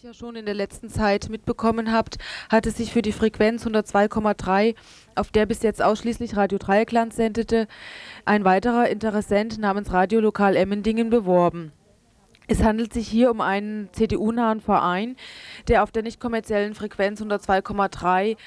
sicher 0.00 0.14
schon 0.14 0.34
in 0.34 0.46
der 0.46 0.54
letzten 0.54 0.88
Zeit 0.88 1.28
mitbekommen 1.28 1.92
habt, 1.92 2.16
hat 2.48 2.64
es 2.64 2.78
sich 2.78 2.90
für 2.90 3.02
die 3.02 3.12
Frequenz 3.12 3.66
102,3, 3.66 4.74
auf 5.14 5.30
der 5.30 5.44
bis 5.44 5.62
jetzt 5.62 5.82
ausschließlich 5.82 6.38
Radio 6.38 6.56
Dreieckland 6.56 7.12
sendete, 7.12 7.66
ein 8.24 8.46
weiterer 8.46 8.88
Interessent 8.88 9.58
namens 9.58 9.92
Radio 9.92 10.20
Lokal 10.20 10.56
Emmendingen 10.56 11.10
beworben. 11.10 11.72
Es 12.46 12.62
handelt 12.62 12.94
sich 12.94 13.08
hier 13.08 13.30
um 13.30 13.42
einen 13.42 13.90
CDU-nahen 13.92 14.62
Verein, 14.62 15.16
der 15.68 15.82
auf 15.82 15.90
der 15.90 16.02
nicht 16.02 16.18
kommerziellen 16.18 16.74
Frequenz 16.74 17.20
102,3 17.20 18.38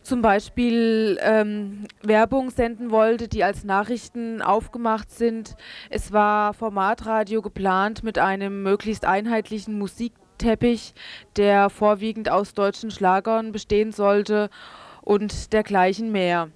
zum 0.00 0.22
Beispiel 0.22 1.18
ähm, 1.22 1.88
Werbung 2.02 2.50
senden 2.50 2.92
wollte, 2.92 3.26
die 3.26 3.42
als 3.42 3.64
Nachrichten 3.64 4.42
aufgemacht 4.42 5.10
sind. 5.10 5.56
Es 5.90 6.12
war 6.12 6.54
Formatradio 6.54 7.42
geplant 7.42 8.04
mit 8.04 8.18
einem 8.18 8.62
möglichst 8.62 9.06
einheitlichen 9.06 9.76
Musikteppich, 10.34 10.94
der 11.36 11.70
vorwiegend 11.70 12.28
aus 12.28 12.54
deutschen 12.54 12.90
Schlagern 12.90 13.52
bestehen 13.52 13.92
sollte 13.92 14.50
und 15.02 15.52
dergleichen 15.52 16.10
mehr. 16.10 16.50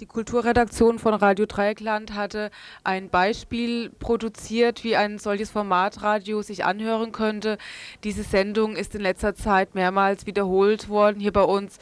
Die 0.00 0.06
Kulturredaktion 0.06 0.98
von 0.98 1.14
Radio 1.14 1.46
Dreieckland 1.46 2.14
hatte 2.14 2.50
ein 2.82 3.08
Beispiel 3.10 3.90
produziert, 3.90 4.82
wie 4.82 4.96
ein 4.96 5.18
solches 5.18 5.50
Formatradio 5.50 6.42
sich 6.42 6.64
anhören 6.64 7.12
könnte. 7.12 7.58
Diese 8.02 8.24
Sendung 8.24 8.74
ist 8.74 8.96
in 8.96 9.02
letzter 9.02 9.36
Zeit 9.36 9.76
mehrmals 9.76 10.26
wiederholt 10.26 10.88
worden 10.88 11.20
hier 11.20 11.32
bei 11.32 11.44
uns. 11.44 11.78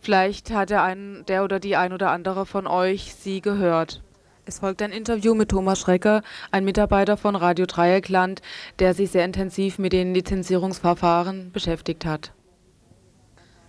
Vielleicht 0.00 0.52
hat 0.52 0.70
ein, 0.70 1.24
der 1.26 1.42
oder 1.42 1.58
die 1.58 1.74
ein 1.74 1.92
oder 1.92 2.10
andere 2.10 2.46
von 2.46 2.68
euch 2.68 3.14
sie 3.14 3.40
gehört. 3.40 4.03
Es 4.46 4.58
folgt 4.58 4.82
ein 4.82 4.92
Interview 4.92 5.34
mit 5.34 5.48
Thomas 5.48 5.80
Schrecker, 5.80 6.22
ein 6.50 6.66
Mitarbeiter 6.66 7.16
von 7.16 7.34
Radio 7.34 7.64
Dreieckland, 7.64 8.42
der 8.78 8.92
sich 8.92 9.10
sehr 9.10 9.24
intensiv 9.24 9.78
mit 9.78 9.94
den 9.94 10.12
Lizenzierungsverfahren 10.12 11.50
beschäftigt 11.50 12.04
hat. 12.04 12.32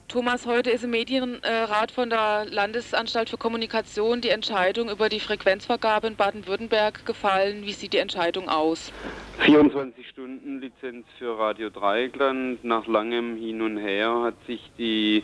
Thomas, 0.09 0.45
heute 0.45 0.69
ist 0.69 0.83
im 0.83 0.91
Medienrat 0.91 1.91
von 1.91 2.09
der 2.09 2.45
Landesanstalt 2.45 3.29
für 3.29 3.37
Kommunikation 3.37 4.19
die 4.19 4.29
Entscheidung 4.29 4.89
über 4.89 5.07
die 5.07 5.21
Frequenzvergabe 5.21 6.07
in 6.07 6.15
Baden-Württemberg 6.17 7.05
gefallen. 7.05 7.63
Wie 7.63 7.71
sieht 7.71 7.93
die 7.93 7.97
Entscheidung 7.97 8.49
aus? 8.49 8.91
24 9.39 10.07
Stunden 10.09 10.59
Lizenz 10.59 11.07
für 11.17 11.39
Radio 11.39 11.69
Dreieckland. 11.69 12.63
Nach 12.65 12.85
langem 12.85 13.37
Hin 13.37 13.61
und 13.61 13.77
Her 13.77 14.21
hat 14.23 14.35
sich 14.45 14.61
die, 14.77 15.23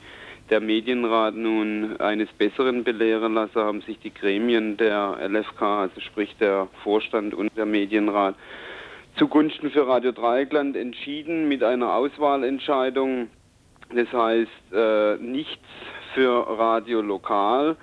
der 0.51 0.59
Medienrat 0.59 1.35
nun 1.35 1.99
eines 1.99 2.29
Besseren 2.33 2.83
belehren 2.83 3.33
lassen, 3.33 3.59
haben 3.59 3.81
sich 3.81 3.97
die 3.99 4.13
Gremien 4.13 4.77
der 4.77 5.17
LFK, 5.27 5.81
also 5.81 5.99
sprich 6.01 6.35
der 6.39 6.67
Vorstand 6.83 7.33
und 7.33 7.49
der 7.57 7.65
Medienrat, 7.65 8.35
zugunsten 9.17 9.71
für 9.71 9.87
Radio 9.87 10.11
Dreieckland 10.11 10.75
entschieden 10.75 11.47
mit 11.47 11.63
einer 11.63 11.93
Auswahlentscheidung 11.95 13.29
das 13.93 14.11
heißt, 14.13 14.73
äh, 14.73 15.17
nichts 15.17 15.65
für 16.13 16.47
Radio 16.47 17.01
Lokal, 17.01 17.75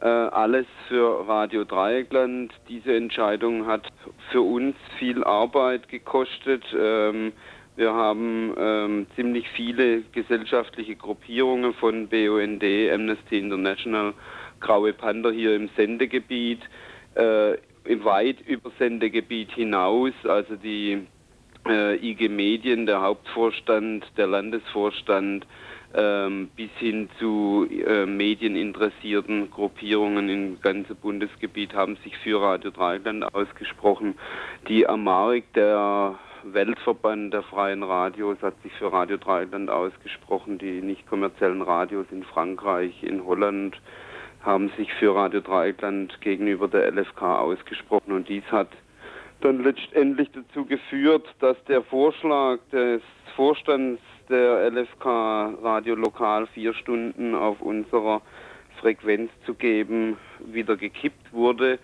äh, 0.00 0.06
alles 0.06 0.66
für 0.88 1.28
Radio 1.28 1.64
Dreieckland. 1.64 2.52
Diese 2.68 2.96
Entscheidung 2.96 3.66
hat 3.66 3.86
für 4.30 4.40
uns 4.40 4.74
viel 4.98 5.22
Arbeit 5.24 5.88
gekostet. 5.88 6.64
Ähm, 6.74 7.32
wir 7.80 7.94
haben 7.94 8.54
ähm, 8.58 9.06
ziemlich 9.16 9.48
viele 9.56 10.02
gesellschaftliche 10.12 10.96
Gruppierungen 10.96 11.72
von 11.72 12.08
BUND, 12.08 12.62
Amnesty 12.62 13.38
International, 13.38 14.12
Graue 14.60 14.92
Panther 14.92 15.32
hier 15.32 15.56
im 15.56 15.70
Sendegebiet, 15.76 16.60
äh, 17.14 17.54
weit 18.04 18.42
über 18.46 18.70
Sendegebiet 18.78 19.50
hinaus, 19.52 20.12
also 20.24 20.56
die 20.56 21.06
äh, 21.66 21.96
IG 22.06 22.28
Medien, 22.28 22.84
der 22.84 23.00
Hauptvorstand, 23.00 24.04
der 24.18 24.26
Landesvorstand, 24.26 25.46
ähm, 25.94 26.50
bis 26.54 26.70
hin 26.78 27.08
zu 27.18 27.66
äh, 27.70 28.04
medieninteressierten 28.04 29.50
Gruppierungen 29.50 30.28
im 30.28 30.60
ganzen 30.60 30.96
Bundesgebiet 30.96 31.72
haben 31.72 31.96
sich 32.04 32.16
für 32.18 32.42
Radio 32.42 32.70
Dreieckland 32.72 33.34
ausgesprochen. 33.34 34.16
Die 34.68 34.86
Amarik, 34.86 35.50
der 35.54 36.18
Weltverband 36.44 37.32
der 37.32 37.42
freien 37.42 37.82
Radios, 37.82 38.38
hat 38.42 38.54
sich 38.62 38.72
für 38.74 38.92
Radio 38.92 39.16
Dreieckland 39.16 39.70
ausgesprochen. 39.70 40.58
Die 40.58 40.80
nicht 40.80 41.06
kommerziellen 41.06 41.62
Radios 41.62 42.06
in 42.10 42.24
Frankreich, 42.24 43.02
in 43.02 43.24
Holland 43.24 43.80
haben 44.42 44.70
sich 44.76 44.92
für 44.94 45.14
Radio 45.14 45.40
Dreieckland 45.40 46.20
gegenüber 46.20 46.68
der 46.68 46.90
LFK 46.90 47.40
ausgesprochen 47.40 48.12
und 48.12 48.28
dies 48.28 48.44
hat 48.50 48.68
dann 49.40 49.62
letztendlich 49.62 50.30
dazu 50.32 50.64
geführt, 50.64 51.26
dass 51.40 51.62
der 51.64 51.82
Vorschlag 51.82 52.58
des 52.72 53.02
Vorstands 53.36 54.02
der 54.28 54.70
LFK 54.70 55.54
Radio 55.62 55.94
Lokal 55.94 56.46
vier 56.48 56.74
Stunden 56.74 57.34
auf 57.34 57.60
unserer 57.60 58.22
Frequenz 58.80 59.30
zu 59.44 59.54
geben, 59.54 60.16
wieder 60.38 60.76
gekippt 60.76 61.32
wurde 61.32 61.78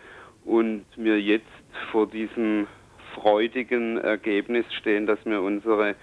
und 0.44 0.84
wir 0.96 1.20
jetzt 1.20 1.46
vor 1.90 2.06
diesem 2.06 2.66
freudigen 3.16 3.98
Ergebnis 3.98 4.66
stehen, 4.74 5.06
dass 5.06 5.18
wir 5.24 5.42
unsere 5.42 5.96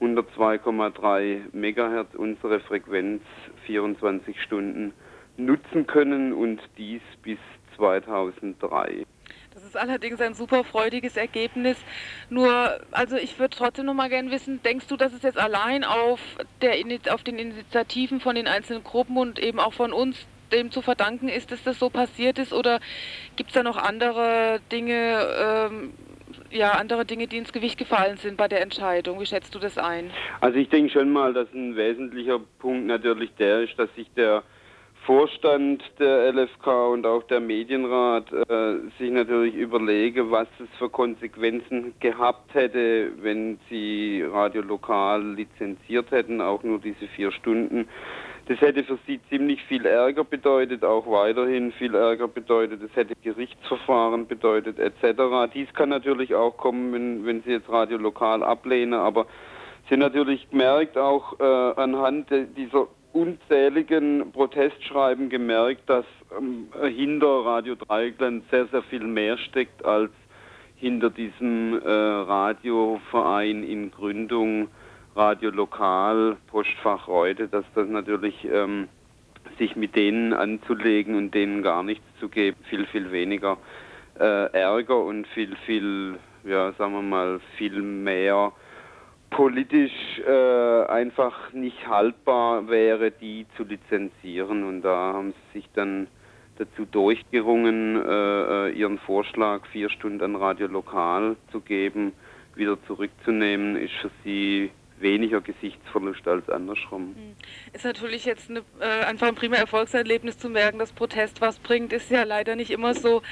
102,3 0.00 1.40
Megahertz, 1.52 2.14
unsere 2.14 2.60
Frequenz 2.60 3.22
24 3.64 4.42
Stunden 4.42 4.92
nutzen 5.36 5.86
können 5.86 6.32
und 6.32 6.60
dies 6.76 7.00
bis 7.22 7.38
2003. 7.76 9.06
Das 9.54 9.64
ist 9.64 9.76
allerdings 9.76 10.20
ein 10.20 10.34
super 10.34 10.64
freudiges 10.64 11.16
Ergebnis. 11.16 11.78
Nur, 12.28 12.78
also 12.90 13.16
ich 13.16 13.38
würde 13.38 13.56
trotzdem 13.56 13.86
noch 13.86 13.94
mal 13.94 14.10
gerne 14.10 14.30
wissen, 14.30 14.62
denkst 14.62 14.86
du, 14.86 14.98
dass 14.98 15.14
es 15.14 15.22
jetzt 15.22 15.38
allein 15.38 15.82
auf, 15.82 16.20
der, 16.60 16.74
auf 17.14 17.22
den 17.22 17.38
Initiativen 17.38 18.20
von 18.20 18.34
den 18.34 18.48
einzelnen 18.48 18.84
Gruppen 18.84 19.16
und 19.16 19.38
eben 19.38 19.58
auch 19.58 19.72
von 19.72 19.94
uns 19.94 20.26
dem 20.52 20.70
zu 20.70 20.82
verdanken 20.82 21.28
ist, 21.28 21.50
dass 21.52 21.62
das 21.62 21.78
so 21.78 21.88
passiert 21.88 22.38
ist? 22.38 22.52
Oder 22.52 22.80
gibt 23.36 23.50
es 23.50 23.54
da 23.54 23.62
noch 23.62 23.78
andere 23.78 24.60
Dinge, 24.70 25.26
ähm, 25.38 25.94
ja, 26.56 26.72
andere 26.72 27.04
Dinge, 27.04 27.26
die 27.26 27.36
ins 27.36 27.52
Gewicht 27.52 27.78
gefallen 27.78 28.16
sind 28.16 28.36
bei 28.36 28.48
der 28.48 28.62
Entscheidung? 28.62 29.20
Wie 29.20 29.26
schätzt 29.26 29.54
du 29.54 29.58
das 29.58 29.78
ein? 29.78 30.10
Also 30.40 30.58
ich 30.58 30.68
denke 30.68 30.92
schon 30.92 31.10
mal, 31.10 31.32
dass 31.32 31.52
ein 31.52 31.76
wesentlicher 31.76 32.40
Punkt 32.58 32.86
natürlich 32.86 33.30
der 33.38 33.62
ist, 33.62 33.78
dass 33.78 33.94
sich 33.94 34.10
der 34.16 34.42
Vorstand 35.06 35.84
der 36.00 36.32
LFK 36.32 36.66
und 36.90 37.06
auch 37.06 37.22
der 37.24 37.38
Medienrat 37.38 38.32
äh, 38.32 38.78
sich 38.98 39.12
natürlich 39.12 39.54
überlege, 39.54 40.32
was 40.32 40.48
es 40.58 40.68
für 40.78 40.90
Konsequenzen 40.90 41.94
gehabt 42.00 42.52
hätte, 42.54 43.12
wenn 43.22 43.60
sie 43.70 44.24
Radio 44.28 44.62
Lokal 44.62 45.34
lizenziert 45.34 46.10
hätten, 46.10 46.40
auch 46.40 46.64
nur 46.64 46.80
diese 46.80 47.06
vier 47.14 47.30
Stunden. 47.30 47.86
Das 48.46 48.60
hätte 48.60 48.84
für 48.84 48.98
sie 49.06 49.20
ziemlich 49.28 49.62
viel 49.64 49.86
Ärger 49.86 50.22
bedeutet, 50.22 50.84
auch 50.84 51.10
weiterhin 51.10 51.72
viel 51.72 51.96
Ärger 51.96 52.28
bedeutet. 52.28 52.80
Es 52.80 52.94
hätte 52.94 53.14
Gerichtsverfahren 53.22 54.28
bedeutet 54.28 54.78
etc. 54.78 55.52
Dies 55.52 55.72
kann 55.74 55.88
natürlich 55.88 56.34
auch 56.34 56.56
kommen, 56.56 56.92
wenn, 56.92 57.26
wenn 57.26 57.42
sie 57.42 57.50
jetzt 57.50 57.68
Radio 57.68 57.98
Lokal 57.98 58.44
ablehnen, 58.44 58.94
aber 58.94 59.26
sie 59.88 59.94
haben 59.94 60.00
natürlich 60.00 60.48
gemerkt, 60.50 60.96
auch 60.96 61.40
äh, 61.40 61.42
anhand 61.42 62.30
dieser 62.56 62.86
unzähligen 63.12 64.30
Protestschreiben 64.30 65.28
gemerkt, 65.28 65.88
dass 65.88 66.04
ähm, 66.38 66.68
hinter 66.88 67.46
Radio 67.46 67.74
Dreieckland 67.74 68.44
sehr, 68.50 68.66
sehr 68.66 68.82
viel 68.82 69.04
mehr 69.04 69.38
steckt 69.38 69.84
als 69.84 70.10
hinter 70.76 71.10
diesem 71.10 71.80
äh, 71.82 71.88
Radioverein 71.88 73.64
in 73.64 73.90
Gründung, 73.90 74.68
Radio 75.16 75.48
Lokal, 75.48 76.36
Postfach 76.48 77.08
Reute, 77.08 77.48
dass 77.48 77.64
das 77.74 77.88
natürlich 77.88 78.46
ähm, 78.52 78.88
sich 79.58 79.74
mit 79.74 79.96
denen 79.96 80.34
anzulegen 80.34 81.14
und 81.14 81.34
denen 81.34 81.62
gar 81.62 81.82
nichts 81.82 82.04
zu 82.20 82.28
geben, 82.28 82.58
viel, 82.68 82.84
viel 82.86 83.10
weniger 83.10 83.56
äh, 84.20 84.52
Ärger 84.52 85.02
und 85.02 85.26
viel, 85.28 85.56
viel, 85.64 86.18
ja, 86.44 86.72
sagen 86.74 86.92
wir 86.92 87.02
mal, 87.02 87.40
viel 87.56 87.80
mehr 87.80 88.52
politisch 89.30 90.20
äh, 90.26 90.84
einfach 90.84 91.50
nicht 91.54 91.88
haltbar 91.88 92.68
wäre, 92.68 93.10
die 93.10 93.46
zu 93.56 93.64
lizenzieren. 93.64 94.64
Und 94.64 94.82
da 94.82 95.14
haben 95.14 95.32
sie 95.32 95.60
sich 95.60 95.70
dann 95.74 96.08
dazu 96.58 96.84
durchgerungen, 96.84 97.96
äh, 98.06 98.68
äh 98.68 98.72
ihren 98.72 98.98
Vorschlag, 98.98 99.64
vier 99.72 99.88
Stunden 99.88 100.36
Radio 100.36 100.66
Lokal 100.66 101.36
zu 101.52 101.60
geben, 101.60 102.12
wieder 102.54 102.76
zurückzunehmen, 102.86 103.76
ist 103.76 103.94
für 103.94 104.10
sie 104.22 104.70
weniger 105.00 105.40
Gesichtsverlust 105.40 106.26
als 106.26 106.48
andersrum. 106.48 107.14
Hm. 107.14 107.36
Ist 107.72 107.84
natürlich 107.84 108.24
jetzt 108.24 108.50
eine, 108.50 108.60
äh, 108.80 109.04
einfach 109.04 109.28
ein 109.28 109.34
prima 109.34 109.56
Erfolgserlebnis 109.56 110.38
zu 110.38 110.48
merken, 110.48 110.78
dass 110.78 110.92
Protest 110.92 111.40
was 111.40 111.58
bringt, 111.58 111.92
ist 111.92 112.10
ja 112.10 112.24
leider 112.24 112.56
nicht 112.56 112.70
immer 112.70 112.94
so. 112.94 113.22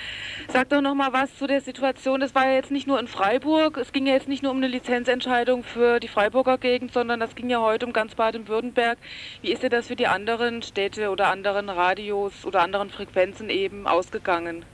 Sag 0.49 0.69
doch 0.69 0.81
noch 0.81 0.95
mal 0.95 1.13
was 1.13 1.37
zu 1.37 1.47
der 1.47 1.61
Situation. 1.61 2.21
Das 2.21 2.35
war 2.35 2.47
ja 2.47 2.55
jetzt 2.55 2.71
nicht 2.71 2.87
nur 2.87 3.01
in 3.01 3.09
Freiburg, 3.09 3.77
es 3.77 3.93
ging 3.93 4.07
ja 4.07 4.15
jetzt 4.15 4.29
nicht 4.29 4.43
nur 4.43 4.53
um 4.53 4.59
eine 4.59 4.69
Lizenzentscheidung 4.69 5.63
für 5.63 6.01
die 6.01 6.09
Freiburger 6.09 6.59
Gegend, 6.59 6.93
sondern 6.93 7.21
das 7.21 7.35
ging 7.35 7.51
ja 7.51 7.61
heute 7.61 7.87
um 7.87 7.93
ganz 7.93 8.15
Baden-Württemberg. 8.15 8.99
Wie 9.43 9.53
ist 9.53 9.63
dir 9.63 9.71
das 9.71 9.89
für 9.89 9.97
die 9.97 10.07
anderen 10.07 10.63
Städte 10.63 11.11
oder 11.11 11.29
anderen 11.29 11.69
Radios 11.69 12.45
oder 12.45 12.63
anderen 12.63 12.91
Frequenzen 12.91 13.51
eben 13.51 13.87
ausgegangen? 13.87 14.65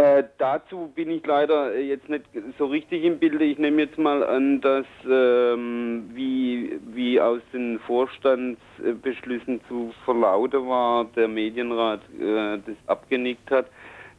Äh, 0.00 0.24
dazu 0.38 0.90
bin 0.94 1.10
ich 1.10 1.26
leider 1.26 1.78
jetzt 1.78 2.08
nicht 2.08 2.24
so 2.56 2.64
richtig 2.64 3.04
im 3.04 3.18
Bilde. 3.18 3.44
Ich 3.44 3.58
nehme 3.58 3.82
jetzt 3.82 3.98
mal 3.98 4.24
an, 4.24 4.62
dass 4.62 4.86
ähm, 5.06 6.08
wie, 6.14 6.80
wie 6.94 7.20
aus 7.20 7.42
den 7.52 7.78
Vorstandsbeschlüssen 7.80 9.60
zu 9.68 9.92
verlauten 10.06 10.66
war, 10.66 11.04
der 11.04 11.28
Medienrat 11.28 12.00
äh, 12.18 12.56
das 12.64 12.76
abgenickt 12.86 13.50
hat. 13.50 13.66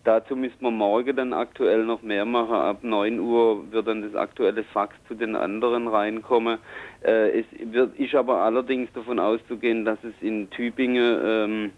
Dazu 0.04 0.36
müssen 0.36 0.62
wir 0.62 0.70
morgen 0.70 1.16
dann 1.16 1.34
aktuell 1.34 1.84
noch 1.84 2.04
mehr 2.04 2.26
machen. 2.26 2.54
Ab 2.54 2.84
9 2.84 3.20
Uhr 3.20 3.72
wird 3.72 3.88
dann 3.88 4.04
das 4.04 4.14
aktuelle 4.14 4.64
Fax 4.66 4.94
zu 5.08 5.16
den 5.16 5.36
anderen 5.36 5.88
reinkommen. 5.88 6.60
Äh, 7.04 7.40
es 7.40 7.46
wird, 7.60 7.98
ist 7.98 8.14
aber 8.14 8.42
allerdings 8.42 8.94
davon 8.94 9.18
auszugehen, 9.18 9.84
dass 9.84 9.98
es 10.04 10.14
in 10.22 10.48
Tübingen 10.52 11.20
ähm, 11.26 11.72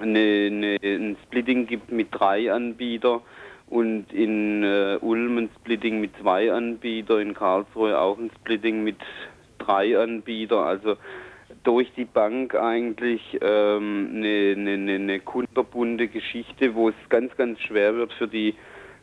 eine, 0.00 0.46
eine, 0.46 0.78
ein 0.82 1.16
Splitting 1.24 1.66
gibt 1.66 1.90
mit 1.90 2.08
drei 2.10 2.52
Anbietern 2.52 3.20
und 3.68 4.12
in 4.12 4.62
äh, 4.62 4.98
Ulm 5.00 5.38
ein 5.38 5.50
Splitting 5.60 6.00
mit 6.00 6.12
zwei 6.20 6.52
Anbietern, 6.52 7.20
in 7.20 7.34
Karlsruhe 7.34 7.98
auch 7.98 8.18
ein 8.18 8.30
Splitting 8.40 8.82
mit 8.82 8.96
drei 9.58 9.98
Anbietern. 9.98 10.64
Also 10.64 10.96
durch 11.64 11.92
die 11.96 12.04
Bank 12.04 12.54
eigentlich 12.54 13.22
ähm, 13.40 14.10
eine, 14.14 14.54
eine, 14.56 14.94
eine 14.94 15.20
kunterbunte 15.20 16.08
Geschichte, 16.08 16.74
wo 16.74 16.88
es 16.88 16.94
ganz, 17.08 17.36
ganz 17.36 17.60
schwer 17.60 17.94
wird 17.94 18.12
für 18.14 18.28
die 18.28 18.54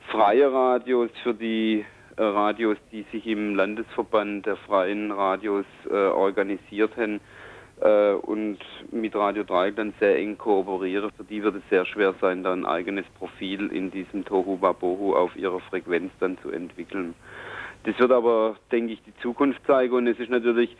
freie 0.09 0.51
Radios, 0.51 1.09
für 1.23 1.33
die 1.33 1.85
äh, 2.17 2.23
Radios, 2.23 2.77
die 2.91 3.05
sich 3.11 3.27
im 3.27 3.55
Landesverband 3.55 4.45
der 4.45 4.55
freien 4.57 5.11
Radios 5.11 5.65
äh, 5.89 5.93
organisiert 5.93 6.95
haben 6.97 7.19
äh, 7.81 8.13
und 8.13 8.59
mit 8.91 9.15
Radio 9.15 9.43
Dreieckland 9.43 9.93
sehr 9.99 10.17
eng 10.17 10.37
kooperieren. 10.37 11.11
Für 11.15 11.23
die 11.23 11.43
wird 11.43 11.55
es 11.55 11.69
sehr 11.69 11.85
schwer 11.85 12.13
sein, 12.21 12.43
da 12.43 12.53
ein 12.53 12.65
eigenes 12.65 13.05
Profil 13.17 13.67
in 13.71 13.91
diesem 13.91 14.25
Tohu 14.25 14.61
Wabohu 14.61 15.13
auf 15.15 15.35
ihrer 15.35 15.59
Frequenz 15.59 16.11
dann 16.19 16.37
zu 16.39 16.51
entwickeln. 16.51 17.13
Das 17.83 17.99
wird 17.99 18.11
aber, 18.11 18.55
denke 18.71 18.93
ich, 18.93 19.03
die 19.03 19.15
Zukunft 19.21 19.65
zeigen 19.67 19.93
und 19.93 20.07
es 20.07 20.19
ist 20.19 20.31
natürlich 20.31 20.75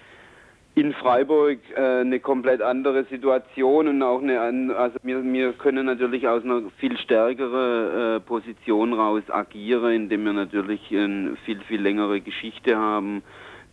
in 0.76 0.94
Freiburg 0.94 1.60
äh, 1.76 2.02
eine 2.02 2.20
komplett 2.20 2.62
andere 2.62 3.06
Situation 3.06 3.88
und 3.88 4.04
auch 4.04 4.22
eine, 4.22 4.76
also 4.76 4.98
wir, 5.04 5.24
wir 5.24 5.54
können 5.54 5.86
natürlich 5.86 6.28
aus 6.28 6.44
einer 6.44 6.64
viel 6.80 6.98
stärkeren 6.98 8.18
äh, 8.18 8.20
Position 8.20 8.94
raus 8.94 9.24
agieren, 9.30 9.94
indem 9.94 10.26
wir 10.26 10.34
natürlich 10.34 10.82
eine 10.92 11.38
viel, 11.46 11.62
viel 11.62 11.82
längere 11.82 12.20
Geschichte 12.20 12.76
haben, 12.78 13.24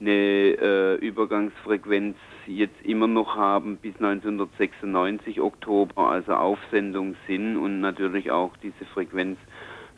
eine 0.00 0.10
äh, 0.10 0.94
Übergangsfrequenz 0.96 2.16
jetzt 2.46 2.80
immer 2.84 3.06
noch 3.06 3.36
haben 3.36 3.76
bis 3.76 3.94
1996 3.96 5.40
Oktober, 5.40 6.08
also 6.08 6.34
Aufsendung 6.34 7.16
sind 7.26 7.56
und 7.56 7.80
natürlich 7.80 8.30
auch 8.30 8.56
diese 8.58 8.84
Frequenz 8.92 9.38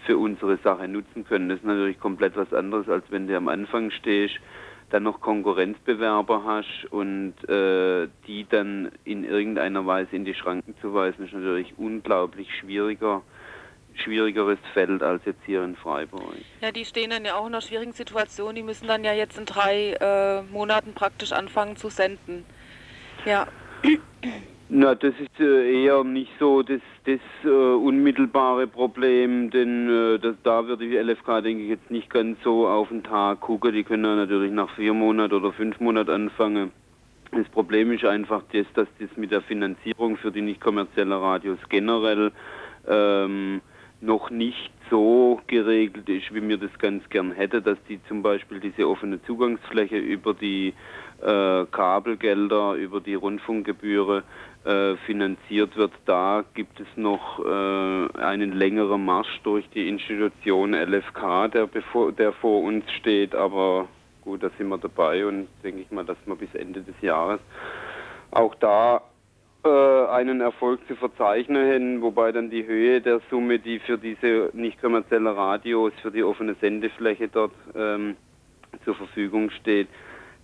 für 0.06 0.18
unsere 0.18 0.58
Sache 0.58 0.86
nutzen 0.88 1.24
können. 1.24 1.48
Das 1.48 1.58
ist 1.58 1.64
natürlich 1.64 1.98
komplett 1.98 2.36
was 2.36 2.52
anderes, 2.52 2.88
als 2.88 3.04
wenn 3.10 3.26
du 3.26 3.36
am 3.36 3.48
Anfang 3.48 3.90
stehst 3.90 4.38
dann 4.90 5.02
noch 5.02 5.20
Konkurrenzbewerber 5.20 6.44
hast 6.44 6.86
und 6.90 7.34
äh, 7.48 8.08
die 8.26 8.46
dann 8.48 8.92
in 9.04 9.24
irgendeiner 9.24 9.86
Weise 9.86 10.14
in 10.14 10.24
die 10.24 10.34
Schranken 10.34 10.74
zu 10.80 10.94
weisen, 10.94 11.24
ist 11.24 11.32
natürlich 11.32 11.74
unglaublich 11.78 12.48
schwieriger 12.54 13.22
schwierigeres 14.02 14.58
Feld 14.72 15.02
als 15.02 15.24
jetzt 15.24 15.42
hier 15.46 15.62
in 15.62 15.76
Freiburg. 15.76 16.34
Ja, 16.60 16.72
die 16.72 16.84
stehen 16.84 17.10
dann 17.10 17.24
ja 17.24 17.34
auch 17.36 17.46
in 17.46 17.54
einer 17.54 17.60
schwierigen 17.60 17.92
Situation. 17.92 18.54
Die 18.54 18.62
müssen 18.62 18.86
dann 18.86 19.04
ja 19.04 19.12
jetzt 19.12 19.38
in 19.38 19.44
drei 19.44 19.94
äh, 20.00 20.42
Monaten 20.42 20.94
praktisch 20.94 21.32
anfangen 21.32 21.76
zu 21.76 21.88
senden. 21.90 22.44
Ja. 23.24 23.46
Na, 24.70 24.94
das 24.94 25.14
ist 25.20 25.38
äh, 25.40 25.84
eher 25.84 26.02
nicht 26.04 26.32
so 26.40 26.62
das, 26.62 26.80
das 27.04 27.20
äh, 27.44 27.48
unmittelbare 27.48 28.66
Problem, 28.66 29.50
denn 29.50 29.88
äh, 29.88 30.18
das, 30.18 30.36
da 30.42 30.66
wird 30.66 30.80
die 30.80 30.96
LFK, 30.96 31.42
denke 31.42 31.64
ich, 31.64 31.68
jetzt 31.68 31.90
nicht 31.90 32.08
ganz 32.08 32.38
so 32.42 32.66
auf 32.66 32.88
den 32.88 33.02
Tag 33.02 33.40
gucken. 33.40 33.74
Die 33.74 33.84
können 33.84 34.16
natürlich 34.16 34.50
nach 34.50 34.74
vier 34.74 34.94
Monaten 34.94 35.34
oder 35.34 35.52
fünf 35.52 35.78
Monaten 35.80 36.10
anfangen. 36.10 36.72
Das 37.30 37.48
Problem 37.50 37.92
ist 37.92 38.04
einfach 38.04 38.42
das, 38.52 38.66
dass 38.74 38.88
das 38.98 39.10
mit 39.16 39.32
der 39.32 39.42
Finanzierung 39.42 40.16
für 40.16 40.32
die 40.32 40.40
nicht 40.40 40.60
kommerziellen 40.60 41.12
Radios 41.12 41.58
generell 41.68 42.32
ähm, 42.88 43.60
noch 44.04 44.30
nicht 44.30 44.70
so 44.90 45.40
geregelt 45.46 46.08
ist, 46.08 46.32
wie 46.34 46.40
mir 46.40 46.58
das 46.58 46.70
ganz 46.78 47.08
gern 47.08 47.32
hätte, 47.32 47.62
dass 47.62 47.78
die 47.88 48.00
zum 48.08 48.22
Beispiel 48.22 48.60
diese 48.60 48.88
offene 48.88 49.22
Zugangsfläche 49.24 49.96
über 49.96 50.34
die 50.34 50.74
äh, 51.22 51.64
Kabelgelder, 51.70 52.74
über 52.74 53.00
die 53.00 53.14
Rundfunkgebühren 53.14 54.22
äh, 54.64 54.96
finanziert 55.06 55.76
wird. 55.76 55.92
Da 56.06 56.44
gibt 56.54 56.80
es 56.80 56.86
noch 56.96 57.38
äh, 57.44 58.18
einen 58.18 58.52
längeren 58.52 59.04
Marsch 59.04 59.40
durch 59.42 59.68
die 59.70 59.88
Institution 59.88 60.74
LFK, 60.74 61.48
der, 61.48 61.66
bevor, 61.66 62.12
der 62.12 62.32
vor 62.32 62.62
uns 62.62 62.84
steht, 62.92 63.34
aber 63.34 63.88
gut, 64.22 64.42
da 64.42 64.50
sind 64.58 64.68
wir 64.68 64.78
dabei 64.78 65.26
und 65.26 65.48
denke 65.62 65.80
ich 65.80 65.90
mal, 65.90 66.04
dass 66.04 66.16
wir 66.26 66.36
bis 66.36 66.54
Ende 66.54 66.82
des 66.82 66.94
Jahres 67.00 67.40
auch 68.30 68.54
da 68.56 69.02
äh, 69.64 70.06
einen 70.10 70.40
Erfolg 70.40 70.80
zu 70.86 70.96
verzeichnen 70.96 72.02
wobei 72.02 72.32
dann 72.32 72.50
die 72.50 72.66
Höhe 72.66 73.00
der 73.00 73.20
Summe, 73.30 73.58
die 73.58 73.78
für 73.78 73.98
diese 73.98 74.50
nicht 74.52 74.80
kommerzielle 74.80 75.36
Radios, 75.36 75.92
für 76.02 76.10
die 76.10 76.22
offene 76.22 76.54
Sendefläche 76.60 77.28
dort 77.28 77.52
ähm, 77.74 78.16
zur 78.84 78.94
Verfügung 78.94 79.50
steht, 79.50 79.88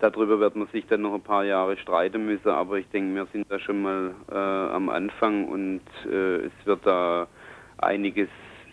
Darüber 0.01 0.41
wird 0.41 0.57
man 0.57 0.67
sich 0.69 0.87
dann 0.87 1.03
noch 1.03 1.13
ein 1.13 1.21
paar 1.21 1.45
Jahre 1.45 1.77
streiten 1.77 2.25
müssen, 2.25 2.49
aber 2.49 2.79
ich 2.79 2.89
denke, 2.89 3.15
wir 3.15 3.27
sind 3.33 3.51
da 3.51 3.59
schon 3.59 3.83
mal 3.83 4.15
äh, 4.33 4.35
am 4.35 4.89
Anfang 4.89 5.47
und 5.47 5.83
äh, 6.11 6.47
es 6.47 6.53
wird 6.65 6.87
da 6.87 7.29
einiges 7.77 8.31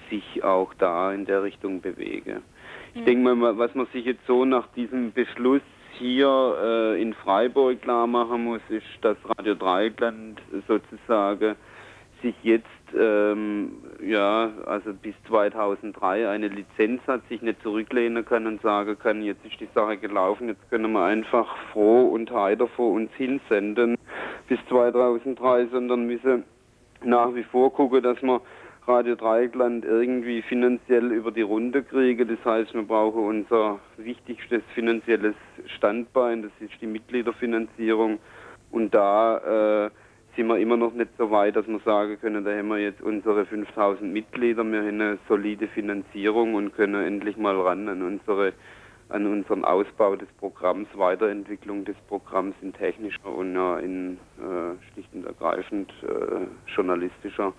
sich 0.09 0.41
auch 0.45 0.73
da 0.75 1.11
in 1.11 1.25
der 1.25 1.43
Richtung 1.43 1.81
bewegen. 1.81 2.43
Ich 2.93 3.01
mhm. 3.01 3.05
denke 3.05 3.35
mal, 3.35 3.57
was 3.57 3.75
man 3.75 3.87
sich 3.87 4.05
jetzt 4.05 4.25
so 4.25 4.45
nach 4.45 4.67
diesem 4.67 5.11
Beschluss 5.11 5.61
hier 5.97 6.57
äh, 6.61 7.01
in 7.01 7.13
Freiburg 7.13 7.81
klar 7.81 8.07
machen 8.07 8.43
muss, 8.45 8.61
ist, 8.69 8.85
dass 9.01 9.17
Radio 9.37 9.55
Dreieckland 9.55 10.41
sozusagen 10.67 11.55
sich 12.21 12.35
jetzt 12.43 12.65
ähm, 12.97 13.73
ja, 14.01 14.51
also 14.65 14.93
bis 14.93 15.13
2003 15.27 16.29
eine 16.29 16.47
Lizenz 16.47 17.01
hat, 17.07 17.27
sich 17.27 17.41
nicht 17.41 17.61
zurücklehnen 17.61 18.25
kann 18.25 18.47
und 18.47 18.61
sagen 18.61 18.97
kann, 18.97 19.21
jetzt 19.23 19.45
ist 19.45 19.59
die 19.59 19.69
Sache 19.73 19.97
gelaufen, 19.97 20.47
jetzt 20.47 20.69
können 20.69 20.91
wir 20.91 21.03
einfach 21.03 21.55
froh 21.73 22.07
und 22.07 22.31
heiter 22.31 22.67
vor 22.67 22.93
uns 22.93 23.11
hinsenden 23.13 23.97
bis 24.47 24.59
2003, 24.69 25.67
sondern 25.67 26.07
müssen 26.07 26.43
nach 27.03 27.33
wie 27.35 27.43
vor 27.43 27.73
gucken, 27.73 28.01
dass 28.01 28.21
wir 28.21 28.41
Radio 28.87 29.15
Dreieckland 29.15 29.83
irgendwie 29.83 30.41
finanziell 30.41 31.11
über 31.11 31.31
die 31.31 31.41
Runde 31.41 31.83
kriegen. 31.83 32.25
Das 32.25 32.45
heißt, 32.45 32.73
wir 32.73 32.83
brauchen 32.83 33.25
unser 33.25 33.79
wichtigstes 33.97 34.63
finanzielles 34.73 35.35
Standbein, 35.75 36.43
das 36.43 36.51
ist 36.61 36.79
die 36.79 36.87
Mitgliederfinanzierung. 36.87 38.19
Und 38.71 38.95
da 38.95 39.87
äh, 39.87 39.89
sind 40.37 40.47
wir 40.47 40.57
immer 40.59 40.77
noch 40.77 40.93
nicht 40.93 41.09
so 41.17 41.31
weit, 41.31 41.57
dass 41.57 41.67
wir 41.67 41.79
sagen 41.79 42.17
können, 42.21 42.45
da 42.45 42.55
haben 42.55 42.69
wir 42.69 42.77
jetzt 42.77 43.01
unsere 43.01 43.45
5000 43.45 44.13
Mitglieder, 44.13 44.63
wir 44.63 44.79
haben 44.79 44.87
eine 44.87 45.17
solide 45.27 45.67
Finanzierung 45.67 46.55
und 46.55 46.73
können 46.73 47.03
endlich 47.03 47.35
mal 47.35 47.59
ran 47.59 47.89
an 47.89 48.01
unsere 48.01 48.53
an 49.09 49.25
unseren 49.25 49.63
Ausbau 49.63 50.17
des 50.17 50.27
Programms, 50.37 50.89
Weiterentwicklung 50.93 51.85
des 51.85 51.95
Programms 52.09 52.55
in 52.61 52.73
technischer 52.73 53.33
und 53.33 53.55
in 53.79 54.17
äh, 54.37 54.91
schlicht 54.91 55.13
und 55.13 55.25
ergreifend 55.25 55.93
äh, 56.03 56.45
journalistischer 56.75 57.53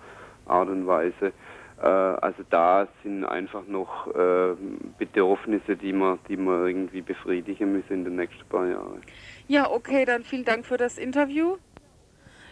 Art 0.49 0.69
und 0.69 0.87
Weise. 0.87 1.33
Äh, 1.81 1.85
also 1.85 2.43
da 2.49 2.87
sind 3.03 3.25
einfach 3.25 3.65
noch 3.67 4.07
äh, 4.07 4.55
Bedürfnisse, 4.97 5.75
die 5.75 5.93
man, 5.93 6.19
die 6.27 6.37
man 6.37 6.67
irgendwie 6.67 7.01
befriedigen 7.01 7.71
müssen 7.71 7.93
in 7.93 8.03
den 8.03 8.15
nächsten 8.17 8.45
paar 8.49 8.67
Jahren. 8.67 9.01
Ja, 9.47 9.69
okay, 9.69 10.05
dann 10.05 10.23
vielen 10.23 10.45
Dank 10.45 10.65
für 10.65 10.77
das 10.77 10.97
Interview. 10.97 11.57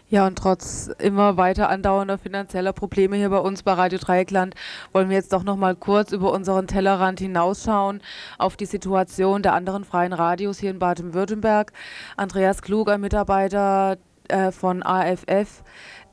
Ja, 0.09 0.25
und 0.25 0.37
trotz 0.37 0.89
immer 0.99 1.35
weiter 1.35 1.67
andauernder 1.67 2.17
finanzieller 2.17 2.71
Probleme 2.71 3.17
hier 3.17 3.29
bei 3.29 3.39
uns 3.39 3.61
bei 3.63 3.73
Radio 3.73 3.99
Dreieckland 3.99 4.55
wollen 4.93 5.09
wir 5.09 5.17
jetzt 5.17 5.33
doch 5.33 5.43
noch 5.43 5.57
mal 5.57 5.75
kurz 5.75 6.13
über 6.13 6.31
unseren 6.31 6.65
Tellerrand 6.65 7.19
hinausschauen 7.19 8.01
auf 8.37 8.55
die 8.55 8.67
Situation 8.67 9.41
der 9.41 9.51
anderen 9.51 9.83
freien 9.83 10.13
Radios 10.13 10.59
hier 10.59 10.71
in 10.71 10.79
Baden-Württemberg. 10.79 11.73
Andreas 12.15 12.61
Klug, 12.61 12.89
ein 12.89 13.01
Mitarbeiter 13.01 13.97
äh, 14.29 14.51
von 14.51 14.81
AFF, 14.81 15.63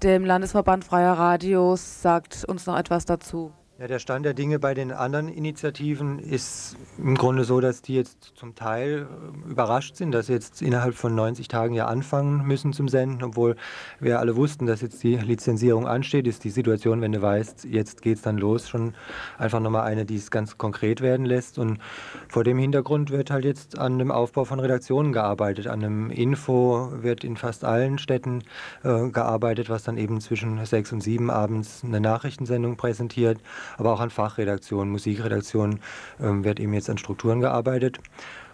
dem 0.04 0.24
Landesverband 0.26 0.84
Freier 0.84 1.14
Radios, 1.14 2.02
sagt 2.02 2.44
uns 2.44 2.66
noch 2.66 2.76
etwas 2.76 3.06
dazu. 3.06 3.52
Ja, 3.76 3.88
der 3.88 3.98
Stand 3.98 4.24
der 4.24 4.34
Dinge 4.34 4.60
bei 4.60 4.72
den 4.72 4.92
anderen 4.92 5.26
Initiativen 5.26 6.20
ist 6.20 6.76
im 6.96 7.16
Grunde 7.16 7.42
so, 7.42 7.60
dass 7.60 7.82
die 7.82 7.96
jetzt 7.96 8.32
zum 8.36 8.54
Teil 8.54 9.08
äh, 9.46 9.50
überrascht 9.50 9.96
sind, 9.96 10.12
dass 10.12 10.26
sie 10.26 10.32
jetzt 10.32 10.62
innerhalb 10.62 10.94
von 10.94 11.12
90 11.12 11.48
Tagen 11.48 11.74
ja 11.74 11.86
anfangen 11.86 12.46
müssen 12.46 12.72
zum 12.72 12.86
Senden, 12.86 13.24
obwohl 13.24 13.56
wir 13.98 14.20
alle 14.20 14.36
wussten, 14.36 14.66
dass 14.66 14.80
jetzt 14.80 15.02
die 15.02 15.16
Lizenzierung 15.16 15.88
ansteht, 15.88 16.28
ist 16.28 16.44
die 16.44 16.50
Situation, 16.50 17.00
wenn 17.00 17.10
du 17.10 17.20
weißt, 17.20 17.64
jetzt 17.64 18.00
geht 18.00 18.18
es 18.18 18.22
dann 18.22 18.38
los, 18.38 18.68
schon 18.68 18.94
einfach 19.38 19.58
nochmal 19.58 19.88
eine, 19.88 20.04
die 20.04 20.18
es 20.18 20.30
ganz 20.30 20.56
konkret 20.56 21.00
werden 21.00 21.26
lässt. 21.26 21.58
Und 21.58 21.80
vor 22.28 22.44
dem 22.44 22.58
Hintergrund 22.58 23.10
wird 23.10 23.32
halt 23.32 23.44
jetzt 23.44 23.76
an 23.76 23.98
dem 23.98 24.12
Aufbau 24.12 24.44
von 24.44 24.60
Redaktionen 24.60 25.12
gearbeitet. 25.12 25.66
An 25.66 25.82
einem 25.82 26.10
Info 26.10 26.92
wird 27.02 27.24
in 27.24 27.36
fast 27.36 27.64
allen 27.64 27.98
Städten 27.98 28.44
äh, 28.84 29.08
gearbeitet, 29.08 29.68
was 29.68 29.82
dann 29.82 29.98
eben 29.98 30.20
zwischen 30.20 30.64
sechs 30.64 30.92
und 30.92 31.00
sieben 31.00 31.28
abends 31.28 31.82
eine 31.82 32.00
Nachrichtensendung 32.00 32.76
präsentiert. 32.76 33.40
Aber 33.76 33.92
auch 33.92 34.00
an 34.00 34.10
Fachredaktionen, 34.10 34.90
Musikredaktionen 34.92 35.80
ähm, 36.20 36.44
wird 36.44 36.60
eben 36.60 36.74
jetzt 36.74 36.90
an 36.90 36.98
Strukturen 36.98 37.40
gearbeitet. 37.40 37.98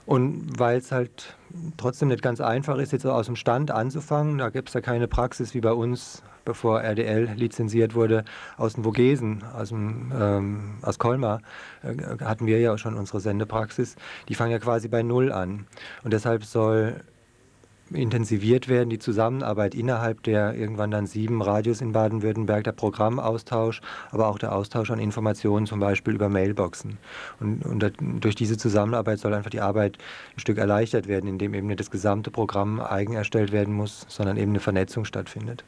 Und 0.07 0.59
weil 0.59 0.79
es 0.79 0.91
halt 0.91 1.37
trotzdem 1.77 2.09
nicht 2.09 2.23
ganz 2.23 2.41
einfach 2.41 2.79
ist, 2.79 2.93
jetzt 2.93 3.03
so 3.03 3.13
aus 3.13 3.27
dem 3.27 3.37
Stand 3.37 3.71
anzufangen, 3.71 4.39
da 4.39 4.51
gibt 4.51 4.69
es 4.69 4.75
ja 4.75 4.81
keine 4.81 5.07
Praxis 5.07 5.55
wie 5.55 5.61
bei 5.61 5.73
uns, 5.73 6.23
bevor 6.45 6.81
RDL 6.83 7.29
lizenziert 7.37 7.95
wurde, 7.95 8.25
aus 8.57 8.75
den 8.75 8.85
Vogesen, 8.85 9.45
aus, 9.55 9.69
dem, 9.69 10.11
ähm, 10.19 10.75
aus 10.83 10.99
Colmar, 10.99 11.43
äh, 11.83 12.25
hatten 12.25 12.47
wir 12.47 12.59
ja 12.59 12.75
auch 12.75 12.79
schon 12.79 12.95
unsere 12.95 13.21
Sendepraxis. 13.21 13.97
Die 14.29 14.35
fangen 14.35 14.51
ja 14.51 14.59
quasi 14.59 14.89
bei 14.89 15.03
Null 15.03 15.31
an. 15.31 15.67
Und 16.03 16.13
deshalb 16.13 16.45
soll 16.45 17.03
intensiviert 17.93 18.69
werden, 18.69 18.91
die 18.91 18.99
Zusammenarbeit 18.99 19.75
innerhalb 19.75 20.23
der 20.23 20.55
irgendwann 20.55 20.91
dann 20.91 21.07
sieben 21.07 21.43
Radios 21.43 21.81
in 21.81 21.93
Baden-Württemberg, 21.93 22.65
der 22.65 22.73
Programmaustausch, 22.73 23.81
aber 24.11 24.29
auch 24.29 24.39
der 24.39 24.55
Austausch 24.55 24.91
an 24.91 24.99
Informationen, 24.99 25.67
zum 25.67 25.81
Beispiel 25.81 26.15
über 26.15 26.29
Mailboxen. 26.29 26.99
Und, 27.41 27.65
und 27.65 27.93
durch 28.21 28.35
diese 28.35 28.57
Zusammenarbeit 28.57 29.19
soll 29.19 29.35
einfach 29.35 29.51
die 29.51 29.61
Arbeit 29.61 29.99
ein 30.37 30.41
Stück 30.41 30.59
erleichtert 30.59 31.09
werden, 31.09 31.29
indem 31.29 31.55
eben 31.55 31.67
nicht 31.67 31.81
das 31.81 31.91
gesamte 31.91 32.31
Programm 32.31 32.81
eigen 32.81 33.15
erstellt 33.15 33.53
werden 33.53 33.75
muss, 33.75 34.07
sondern 34.09 34.37
eben 34.37 34.53
eine 34.53 34.61
Vernetzung 34.61 35.05
stattfindet. 35.05 35.65